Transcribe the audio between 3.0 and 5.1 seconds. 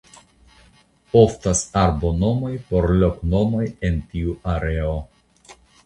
loknomoj en tiu areo.